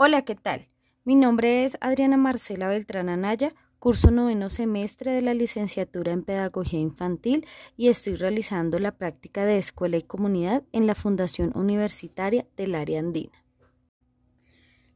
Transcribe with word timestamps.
Hola, 0.00 0.22
¿qué 0.22 0.36
tal? 0.36 0.68
Mi 1.02 1.16
nombre 1.16 1.64
es 1.64 1.76
Adriana 1.80 2.16
Marcela 2.16 2.68
Beltrán 2.68 3.08
Anaya, 3.08 3.52
curso 3.80 4.12
noveno 4.12 4.48
semestre 4.48 5.10
de 5.10 5.22
la 5.22 5.34
licenciatura 5.34 6.12
en 6.12 6.22
Pedagogía 6.22 6.78
Infantil 6.78 7.44
y 7.76 7.88
estoy 7.88 8.14
realizando 8.14 8.78
la 8.78 8.96
práctica 8.96 9.44
de 9.44 9.58
escuela 9.58 9.96
y 9.96 10.02
comunidad 10.02 10.62
en 10.70 10.86
la 10.86 10.94
Fundación 10.94 11.50
Universitaria 11.56 12.46
del 12.56 12.76
Área 12.76 13.00
Andina. 13.00 13.44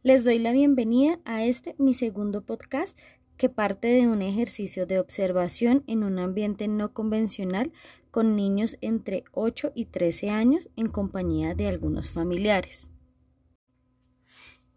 Les 0.04 0.22
doy 0.22 0.38
la 0.38 0.52
bienvenida 0.52 1.18
a 1.25 1.44
este 1.44 1.75
mi 1.79 1.94
segundo 1.94 2.43
podcast 2.43 2.96
que 3.36 3.48
parte 3.48 3.89
de 3.89 4.07
un 4.07 4.22
ejercicio 4.22 4.86
de 4.86 5.00
observación 5.00 5.82
en 5.89 6.04
un 6.04 6.21
ambiente 6.21 6.68
no 6.68 6.94
convencional 6.94 7.72
con 8.12 8.36
niños 8.36 8.79
entre 8.80 9.25
8 9.32 9.72
y 9.75 9.86
13 9.86 10.30
años 10.30 10.71
en 10.76 10.86
compañía 10.86 11.57
de 11.57 11.66
algunos 11.66 12.11
familiares. 12.11 12.91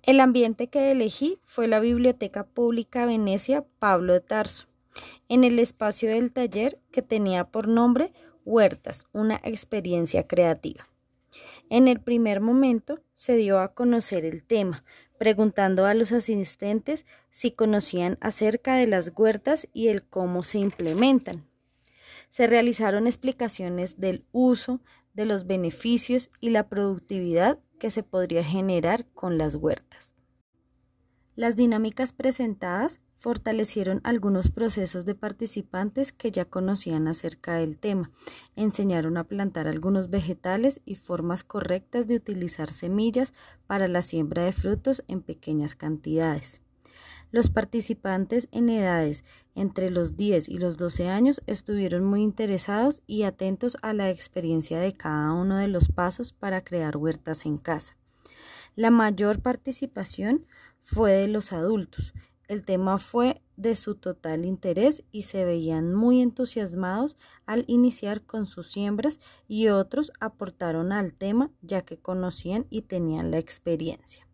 El 0.06 0.20
ambiente 0.20 0.68
que 0.68 0.92
elegí 0.92 1.40
fue 1.46 1.68
la 1.68 1.80
Biblioteca 1.80 2.46
Pública 2.46 3.08
Venecia 3.08 3.66
Pablo 3.80 4.14
de 4.14 4.22
Tarso, 4.22 4.68
en 5.30 5.44
el 5.44 5.58
espacio 5.58 6.10
del 6.10 6.32
taller 6.32 6.80
que 6.92 7.02
tenía 7.02 7.46
por 7.46 7.68
nombre 7.68 8.14
Huertas, 8.44 9.08
una 9.14 9.42
experiencia 9.44 10.28
creativa. 10.28 10.88
En 11.72 11.88
el 11.88 12.00
primer 12.00 12.40
momento 12.40 13.00
se 13.16 13.36
dio 13.36 13.60
a 13.60 13.74
conocer 13.74 14.26
el 14.26 14.44
tema, 14.44 14.84
preguntando 15.18 15.88
a 15.88 15.96
los 15.96 16.12
asistentes 16.12 17.08
si 17.32 17.50
conocían 17.50 18.20
acerca 18.22 18.76
de 18.76 18.86
las 18.86 19.12
huertas 19.16 19.68
y 19.74 19.88
el 19.88 20.04
cómo 20.04 20.44
se 20.44 20.60
implementan. 20.60 21.48
Se 22.30 22.46
realizaron 22.46 23.08
explicaciones 23.08 24.00
del 24.00 24.24
uso, 24.32 24.82
de 25.16 25.26
los 25.26 25.48
beneficios 25.48 26.30
y 26.40 26.52
la 26.52 26.68
productividad 26.68 27.58
que 27.78 27.92
se 27.92 28.04
podría 28.04 28.44
generar 28.44 29.06
con 29.14 29.38
las 29.38 29.56
huertas. 29.56 30.16
Las 31.36 31.56
dinámicas 31.56 32.14
presentadas 32.14 33.02
fortalecieron 33.18 34.02
algunos 34.04 34.52
procesos 34.52 35.06
de 35.06 35.16
participantes 35.16 36.12
que 36.12 36.32
ya 36.32 36.46
conocían 36.46 37.08
acerca 37.08 37.56
del 37.56 37.78
tema, 37.78 38.12
enseñaron 38.56 39.18
a 39.18 39.26
plantar 39.26 39.68
algunos 39.68 40.10
vegetales 40.10 40.82
y 40.86 40.96
formas 40.96 41.44
correctas 41.44 42.08
de 42.08 42.16
utilizar 42.16 42.72
semillas 42.72 43.34
para 43.68 43.88
la 43.88 44.02
siembra 44.02 44.44
de 44.44 44.52
frutos 44.54 45.04
en 45.08 45.22
pequeñas 45.22 45.76
cantidades. 45.76 46.62
Los 47.36 47.50
participantes 47.50 48.48
en 48.54 48.70
edades 48.70 49.26
entre 49.56 49.90
los 49.90 50.16
10 50.16 50.48
y 50.48 50.58
los 50.58 50.78
12 50.78 51.10
años 51.10 51.42
estuvieron 51.48 52.06
muy 52.06 52.22
interesados 52.22 53.02
y 53.08 53.24
atentos 53.24 53.76
a 53.82 53.92
la 53.92 54.10
experiencia 54.10 54.80
de 54.80 54.94
cada 54.94 55.34
uno 55.34 55.58
de 55.58 55.68
los 55.68 55.90
pasos 55.90 56.32
para 56.32 56.64
crear 56.64 56.96
huertas 56.96 57.46
en 57.46 57.58
casa. 57.58 57.98
La 58.78 58.90
mayor 58.90 59.42
participación 59.42 60.46
fue 60.82 61.12
de 61.12 61.28
los 61.28 61.52
adultos. 61.52 62.14
El 62.48 62.64
tema 62.64 63.00
fue 63.00 63.42
de 63.58 63.76
su 63.76 63.96
total 63.96 64.46
interés 64.46 65.04
y 65.12 65.24
se 65.24 65.44
veían 65.44 65.94
muy 65.94 66.22
entusiasmados 66.22 67.18
al 67.46 67.66
iniciar 67.68 68.22
con 68.22 68.46
sus 68.46 68.72
siembras 68.72 69.20
y 69.50 69.68
otros 69.68 70.14
aportaron 70.22 70.94
al 70.94 71.14
tema 71.14 71.52
ya 71.62 71.82
que 71.82 71.98
conocían 71.98 72.66
y 72.70 72.84
tenían 72.84 73.30
la 73.30 73.40
experiencia. 73.40 74.26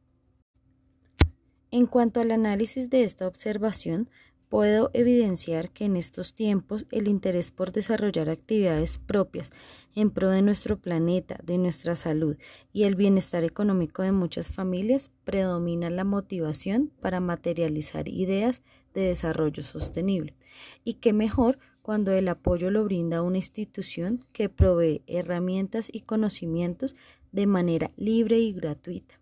En 1.71 1.85
cuanto 1.85 2.19
al 2.19 2.31
análisis 2.31 2.89
de 2.89 3.05
esta 3.05 3.25
observación, 3.25 4.09
puedo 4.49 4.91
evidenciar 4.91 5.69
que 5.69 5.85
en 5.85 5.95
estos 5.95 6.33
tiempos 6.33 6.85
el 6.91 7.07
interés 7.07 7.51
por 7.51 7.71
desarrollar 7.71 8.29
actividades 8.29 8.97
propias 8.97 9.51
en 9.95 10.11
pro 10.11 10.29
de 10.29 10.41
nuestro 10.41 10.77
planeta, 10.77 11.39
de 11.41 11.57
nuestra 11.57 11.95
salud 11.95 12.35
y 12.73 12.83
el 12.83 12.95
bienestar 12.95 13.45
económico 13.45 14.01
de 14.01 14.11
muchas 14.11 14.51
familias 14.51 15.11
predomina 15.23 15.89
la 15.89 16.03
motivación 16.03 16.91
para 16.99 17.21
materializar 17.21 18.09
ideas 18.09 18.63
de 18.93 19.03
desarrollo 19.03 19.63
sostenible. 19.63 20.35
Y 20.83 20.95
qué 20.95 21.13
mejor 21.13 21.57
cuando 21.81 22.11
el 22.11 22.27
apoyo 22.27 22.69
lo 22.69 22.83
brinda 22.83 23.21
una 23.21 23.37
institución 23.37 24.25
que 24.33 24.49
provee 24.49 25.03
herramientas 25.07 25.89
y 25.89 26.01
conocimientos 26.01 26.97
de 27.31 27.47
manera 27.47 27.91
libre 27.95 28.39
y 28.39 28.51
gratuita. 28.51 29.20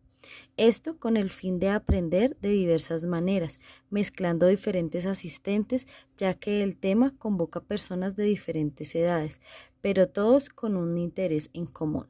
Esto 0.57 0.97
con 0.97 1.17
el 1.17 1.29
fin 1.29 1.59
de 1.59 1.69
aprender 1.69 2.37
de 2.41 2.49
diversas 2.49 3.05
maneras, 3.05 3.59
mezclando 3.89 4.47
diferentes 4.47 5.05
asistentes, 5.05 5.87
ya 6.17 6.33
que 6.33 6.63
el 6.63 6.75
tema 6.75 7.15
convoca 7.17 7.61
personas 7.61 8.15
de 8.15 8.25
diferentes 8.25 8.93
edades, 8.95 9.39
pero 9.81 10.09
todos 10.09 10.49
con 10.49 10.75
un 10.75 10.97
interés 10.97 11.49
en 11.53 11.65
común. 11.65 12.07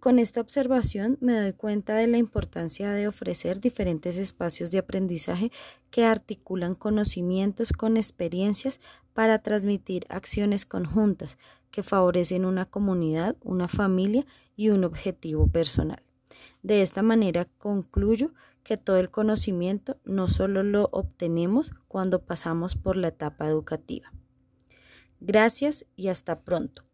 Con 0.00 0.20
esta 0.20 0.40
observación 0.40 1.18
me 1.20 1.40
doy 1.40 1.52
cuenta 1.52 1.96
de 1.96 2.06
la 2.06 2.18
importancia 2.18 2.92
de 2.92 3.08
ofrecer 3.08 3.60
diferentes 3.60 4.16
espacios 4.16 4.70
de 4.70 4.78
aprendizaje 4.78 5.50
que 5.90 6.04
articulan 6.04 6.76
conocimientos 6.76 7.72
con 7.72 7.96
experiencias 7.96 8.78
para 9.12 9.40
transmitir 9.40 10.06
acciones 10.08 10.64
conjuntas 10.66 11.36
que 11.72 11.82
favorecen 11.82 12.44
una 12.44 12.64
comunidad, 12.64 13.36
una 13.42 13.66
familia 13.66 14.24
y 14.54 14.68
un 14.70 14.84
objetivo 14.84 15.48
personal. 15.48 16.00
De 16.62 16.82
esta 16.82 17.02
manera 17.02 17.46
concluyo 17.58 18.32
que 18.62 18.76
todo 18.76 18.98
el 18.98 19.10
conocimiento 19.10 19.96
no 20.04 20.28
solo 20.28 20.62
lo 20.62 20.90
obtenemos 20.92 21.72
cuando 21.88 22.22
pasamos 22.22 22.76
por 22.76 22.96
la 22.96 23.08
etapa 23.08 23.48
educativa. 23.48 24.12
Gracias 25.20 25.86
y 25.96 26.06
hasta 26.06 26.40
pronto. 26.42 26.87